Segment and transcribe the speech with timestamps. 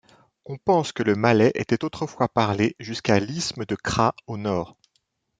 [0.45, 4.75] On pense que le malais était autrefois parlé jusqu'à l'isthme de Kra au nord.